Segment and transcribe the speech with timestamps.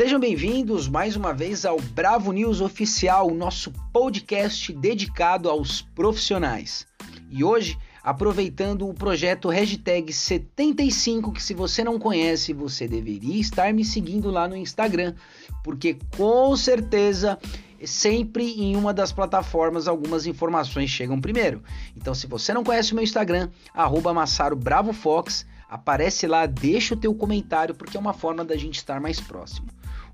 [0.00, 6.86] Sejam bem-vindos mais uma vez ao Bravo News Oficial, nosso podcast dedicado aos profissionais.
[7.30, 13.74] E hoje, aproveitando o projeto hashtag 75, que se você não conhece, você deveria estar
[13.74, 15.14] me seguindo lá no Instagram,
[15.62, 17.38] porque com certeza
[17.84, 21.62] sempre em uma das plataformas algumas informações chegam primeiro.
[21.94, 26.94] Então, se você não conhece o meu Instagram, arroba Massaro Bravo Fox, aparece lá, deixa
[26.94, 29.68] o teu comentário, porque é uma forma da gente estar mais próximo.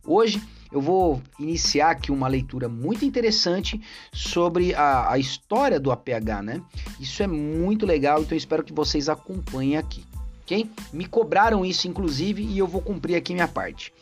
[0.04, 3.80] Hoje eu vou iniciar aqui uma leitura muito interessante
[4.12, 6.62] sobre a, a história do APH, né?
[7.00, 10.04] Isso é muito legal, então espero que vocês acompanhem aqui,
[10.42, 10.70] ok?
[10.92, 13.92] Me cobraram isso, inclusive, e eu vou cumprir aqui minha parte.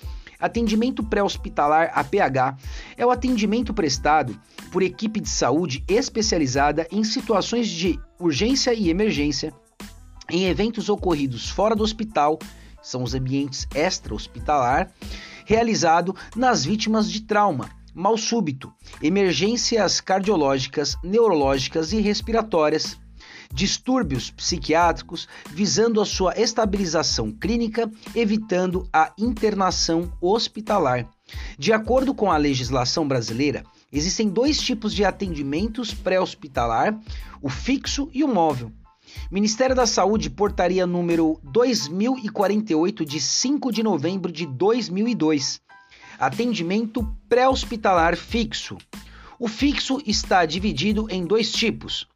[0.41, 2.59] Atendimento pré-hospitalar APH
[2.97, 4.39] é o atendimento prestado
[4.73, 9.55] por equipe de saúde especializada em situações de urgência e emergência,
[10.31, 12.39] em eventos ocorridos fora do hospital,
[12.83, 14.91] são os ambientes extra-hospitalar,
[15.45, 22.99] realizado nas vítimas de trauma, mal súbito, emergências cardiológicas, neurológicas e respiratórias,
[23.53, 31.09] distúrbios psiquiátricos, visando a sua estabilização clínica, evitando a internação hospitalar.
[31.59, 36.99] De acordo com a legislação brasileira, existem dois tipos de atendimentos pré-hospitalar:
[37.41, 38.73] o fixo e o móvel.
[39.31, 45.61] Ministério da Saúde, portaria número 2048 de 5 de novembro de 2002.
[46.19, 48.77] Atendimento pré-hospitalar fixo.
[49.39, 52.07] O fixo está dividido em dois tipos.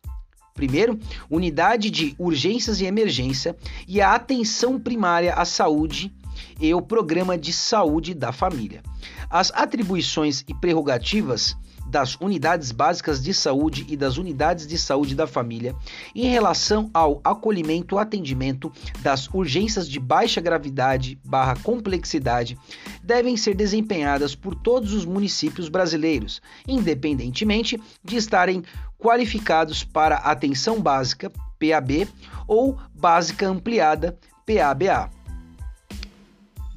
[0.54, 0.98] Primeiro,
[1.30, 6.12] unidade de urgências e emergência e a atenção primária à saúde
[6.60, 8.82] e o programa de saúde da família.
[9.30, 11.56] As atribuições e prerrogativas
[11.88, 15.74] das unidades básicas de saúde e das unidades de saúde da família
[16.14, 18.70] em relação ao acolhimento atendimento
[19.00, 22.58] das urgências de baixa gravidade barra complexidade
[23.02, 28.62] devem ser desempenhadas por todos os municípios brasileiros, independentemente de estarem
[28.98, 32.06] qualificados para atenção básica, PAB,
[32.46, 35.17] ou básica ampliada, PABA.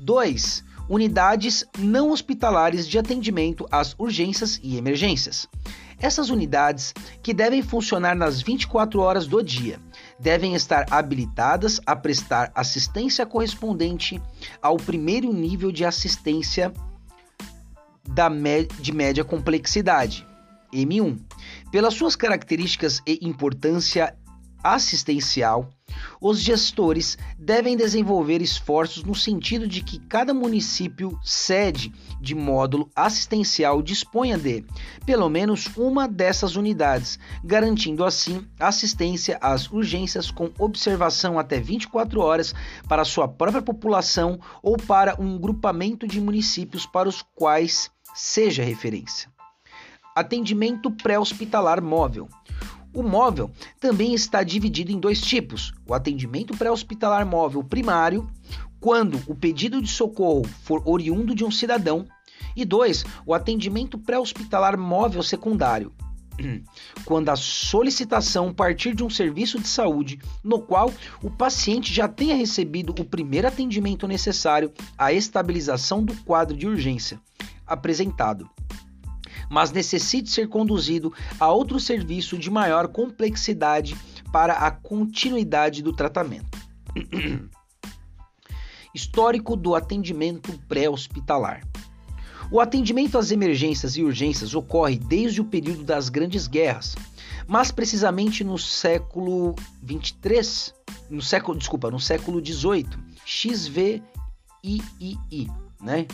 [0.01, 5.47] 2 unidades não hospitalares de atendimento às urgências e emergências.
[6.00, 9.79] Essas unidades, que devem funcionar nas 24 horas do dia,
[10.19, 14.19] devem estar habilitadas a prestar assistência correspondente
[14.61, 16.73] ao primeiro nível de assistência
[18.79, 20.28] de média complexidade,
[20.73, 21.19] M1.
[21.72, 24.17] Pelas suas características e importância
[24.63, 25.69] assistencial,
[26.19, 33.81] os gestores devem desenvolver esforços no sentido de que cada município sede de módulo assistencial
[33.81, 34.63] disponha de,
[35.06, 42.53] pelo menos, uma dessas unidades, garantindo assim assistência às urgências com observação até 24 horas
[42.88, 49.29] para sua própria população ou para um grupamento de municípios para os quais seja referência.
[50.16, 52.28] Atendimento pré-hospitalar móvel.
[52.94, 58.29] O móvel também está dividido em dois tipos: o atendimento pré-hospitalar móvel primário,
[58.79, 62.06] quando o pedido de socorro for oriundo de um cidadão,
[62.56, 65.94] e dois, o atendimento pré-hospitalar móvel secundário,
[67.06, 70.91] quando a solicitação partir de um serviço de saúde no qual
[71.23, 77.19] o paciente já tenha recebido o primeiro atendimento necessário à estabilização do quadro de urgência
[77.66, 78.50] apresentado
[79.51, 83.97] mas necessite ser conduzido a outro serviço de maior complexidade
[84.31, 86.57] para a continuidade do tratamento.
[88.95, 91.67] Histórico do atendimento pré-hospitalar.
[92.50, 96.95] O atendimento às emergências e urgências ocorre desde o período das grandes guerras,
[97.45, 100.73] mas precisamente no século 23,
[101.09, 104.01] no século, desculpa, no século 18, XVII,
[105.81, 106.06] né?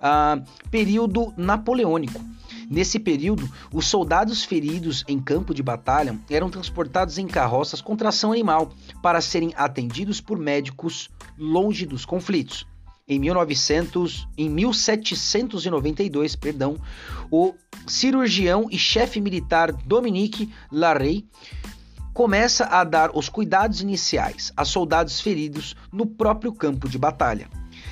[0.00, 0.40] Ah,
[0.70, 2.20] período napoleônico
[2.70, 8.30] Nesse período, os soldados feridos em campo de batalha eram transportados em carroças com tração
[8.30, 8.70] animal
[9.02, 11.08] para serem atendidos por médicos
[11.38, 12.66] longe dos conflitos.
[13.08, 16.76] Em 1900, em 1792, perdão,
[17.30, 17.54] o
[17.86, 21.26] cirurgião e chefe militar Dominique Larrey
[22.12, 27.48] começa a dar os cuidados iniciais a soldados feridos no próprio campo de batalha.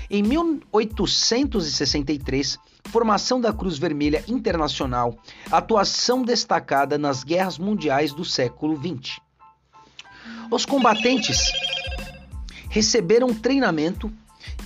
[0.09, 2.59] Em 1863,
[2.91, 5.19] formação da Cruz Vermelha Internacional,
[5.51, 9.19] atuação destacada nas guerras mundiais do século XX.
[10.51, 11.53] Os combatentes
[12.71, 14.13] receberam treinamento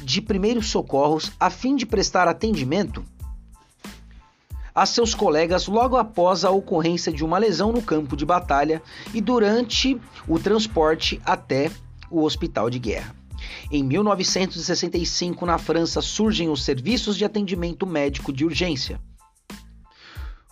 [0.03, 3.03] de primeiros socorros a fim de prestar atendimento
[4.75, 8.83] a seus colegas logo após a ocorrência de uma lesão no campo de batalha
[9.13, 11.71] e durante o transporte até
[12.11, 13.15] o hospital de guerra.
[13.71, 19.01] Em 1965, na França, surgem os Serviços de Atendimento Médico de Urgência.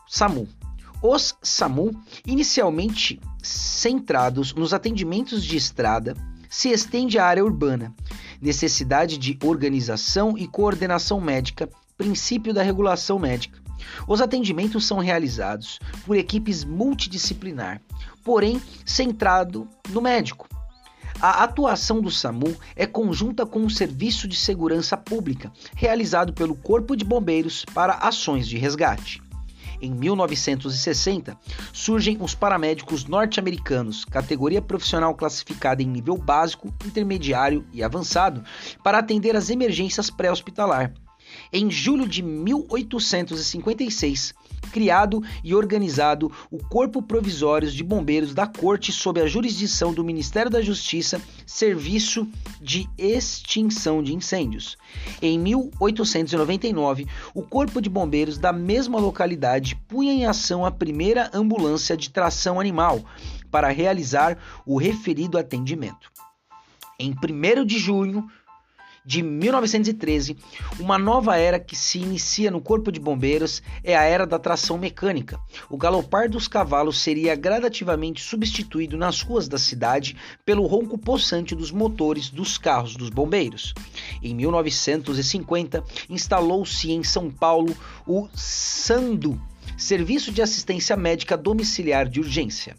[0.08, 0.48] SAMU.
[1.02, 1.90] Os SAMU,
[2.26, 6.14] inicialmente centrados nos atendimentos de estrada,
[6.48, 7.94] se estende à área urbana.
[8.40, 13.60] Necessidade de organização e coordenação médica, princípio da regulação médica.
[14.06, 17.80] Os atendimentos são realizados por equipes multidisciplinar,
[18.24, 20.48] porém centrado no médico.
[21.20, 26.94] A atuação do SAMU é conjunta com o Serviço de Segurança Pública, realizado pelo Corpo
[26.94, 29.20] de Bombeiros para ações de resgate.
[29.82, 31.36] Em 1960,
[31.72, 38.44] surgem os paramédicos norte-americanos, categoria profissional classificada em nível básico, intermediário e avançado,
[38.84, 40.92] para atender as emergências pré-hospitalar.
[41.52, 44.34] Em julho de 1856,
[44.68, 50.50] criado e organizado o Corpo Provisório de Bombeiros da Corte sob a jurisdição do Ministério
[50.50, 52.28] da Justiça, Serviço
[52.60, 54.76] de Extinção de Incêndios.
[55.22, 61.96] Em 1899, o Corpo de Bombeiros da mesma localidade punha em ação a primeira ambulância
[61.96, 63.02] de tração animal
[63.50, 64.36] para realizar
[64.66, 66.10] o referido atendimento.
[67.00, 68.28] Em 1 de junho
[69.08, 70.36] de 1913,
[70.78, 74.76] uma nova era que se inicia no Corpo de Bombeiros é a era da tração
[74.76, 75.40] mecânica.
[75.70, 80.14] O galopar dos cavalos seria gradativamente substituído nas ruas da cidade
[80.44, 83.72] pelo ronco possante dos motores dos carros dos bombeiros.
[84.22, 87.74] Em 1950, instalou-se em São Paulo
[88.06, 89.40] o SANDU,
[89.78, 92.76] Serviço de Assistência Médica Domiciliar de Urgência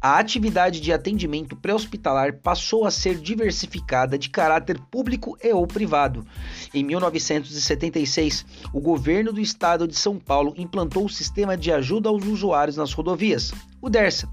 [0.00, 6.26] a atividade de atendimento pré-hospitalar passou a ser diversificada de caráter público e ou privado.
[6.72, 12.24] Em 1976, o governo do estado de São Paulo implantou o sistema de ajuda aos
[12.24, 14.28] usuários nas rodovias, o DERSA,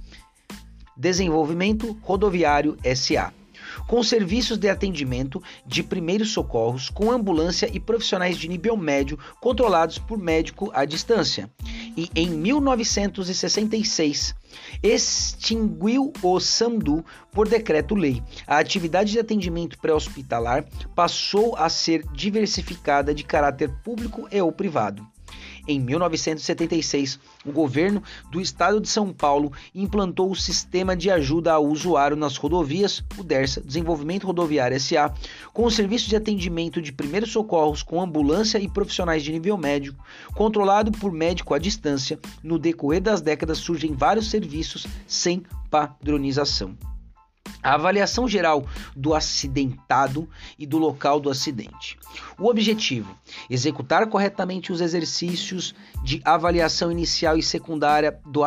[0.96, 3.34] Desenvolvimento Rodoviário SA
[3.88, 9.98] com serviços de atendimento de primeiros socorros, com ambulância e profissionais de nível médio controlados
[9.98, 11.50] por médico à distância
[11.96, 14.36] e em 1966
[14.82, 18.22] extinguiu o SAMDU por decreto-lei.
[18.46, 25.06] A atividade de atendimento pré-hospitalar passou a ser diversificada de caráter público e ou privado.
[25.66, 31.66] Em 1976, o governo do estado de São Paulo implantou o Sistema de Ajuda ao
[31.66, 35.14] Usuário nas Rodovias, o DERSA, Desenvolvimento Rodoviário SA,
[35.54, 39.96] com o serviço de atendimento de primeiros socorros com ambulância e profissionais de nível médio,
[40.36, 42.20] controlado por médico à distância.
[42.44, 46.76] No decorrer das décadas surgem vários serviços sem padronização.
[47.64, 50.28] A avaliação geral do acidentado
[50.60, 51.98] e do local do acidente.
[52.38, 53.18] O objetivo:
[53.50, 55.74] executar corretamente os exercícios
[56.04, 58.42] de avaliação inicial e secundária do,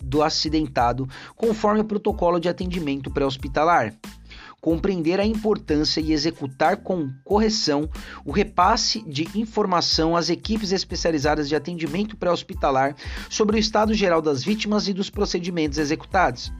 [0.00, 3.94] do acidentado, conforme o protocolo de atendimento pré-hospitalar.
[4.58, 7.88] Compreender a importância e executar com correção
[8.24, 12.96] o repasse de informação às equipes especializadas de atendimento pré-hospitalar
[13.28, 16.50] sobre o estado geral das vítimas e dos procedimentos executados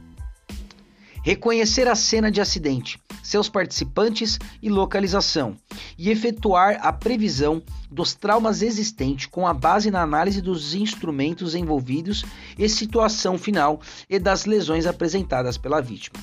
[1.27, 5.57] reconhecer a cena de acidente, seus participantes e localização,
[5.97, 12.23] e efetuar a previsão dos traumas existentes com a base na análise dos instrumentos envolvidos
[12.57, 16.17] e situação final e das lesões apresentadas pela vítima.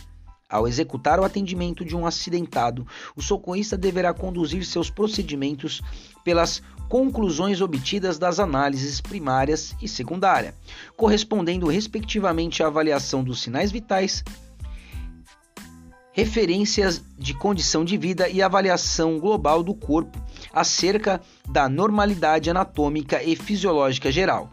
[0.48, 5.82] Ao executar o atendimento de um acidentado, o socorrista deverá conduzir seus procedimentos
[6.24, 10.54] pelas conclusões obtidas das análises primárias e secundária,
[10.96, 14.24] correspondendo respectivamente à avaliação dos sinais vitais,
[16.14, 20.16] referências de condição de vida e avaliação global do corpo
[20.52, 24.52] acerca da normalidade anatômica e fisiológica geral,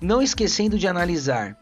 [0.00, 1.54] não esquecendo de analisar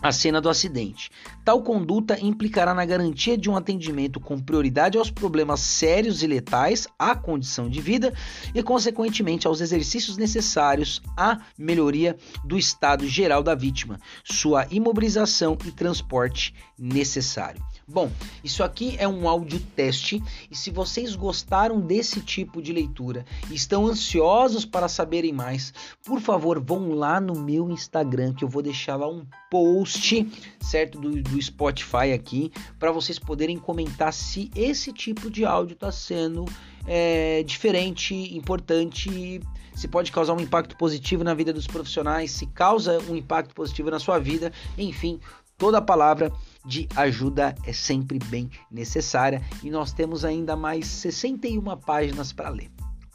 [0.00, 1.10] a cena do acidente.
[1.44, 6.86] Tal conduta implicará na garantia de um atendimento com prioridade aos problemas sérios e letais
[6.96, 8.14] à condição de vida
[8.54, 15.72] e, consequentemente, aos exercícios necessários à melhoria do estado geral da vítima, sua imobilização e
[15.72, 17.60] transporte necessário.
[17.90, 18.12] Bom,
[18.44, 23.54] isso aqui é um áudio teste e se vocês gostaram desse tipo de leitura e
[23.54, 25.72] estão ansiosos para saberem mais,
[26.04, 30.28] por favor, vão lá no meu Instagram que eu vou deixar lá um post,
[30.60, 35.90] certo, do, do Spotify aqui, para vocês poderem comentar se esse tipo de áudio está
[35.90, 36.44] sendo
[36.86, 39.40] é, diferente, importante
[39.74, 43.90] se pode causar um impacto positivo na vida dos profissionais, se causa um impacto positivo
[43.90, 45.20] na sua vida, enfim,
[45.58, 46.32] toda palavra
[46.64, 52.70] de ajuda é sempre bem necessária e nós temos ainda mais 61 páginas para ler.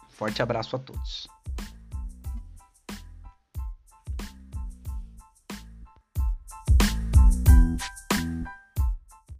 [0.09, 1.32] Forte abraço a todos.